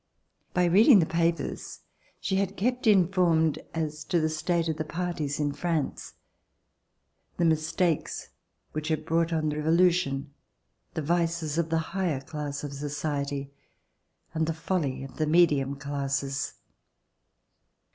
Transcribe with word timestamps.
By 0.55 0.65
reading 0.65 0.97
the 0.97 1.05
papers 1.05 1.81
she 2.19 2.37
had 2.37 2.57
kept 2.57 2.87
informed 2.87 3.59
as 3.71 4.03
to 4.05 4.19
the 4.19 4.29
state 4.29 4.67
of 4.67 4.87
parties 4.87 5.39
in 5.39 5.51
France, 5.51 6.15
the 7.37 7.45
mistakes 7.45 8.29
which 8.71 8.87
had 8.87 9.05
brought 9.05 9.31
on 9.31 9.49
the 9.49 9.57
Revolution, 9.57 10.33
the 10.95 11.03
vices 11.03 11.59
of 11.59 11.69
the 11.69 11.77
higher 11.93 12.19
class 12.21 12.63
of 12.63 12.73
society, 12.73 13.51
and 14.33 14.47
the 14.47 14.55
folly 14.55 15.03
of 15.03 15.17
the 15.17 15.27
medium 15.27 15.75
classes. 15.75 16.55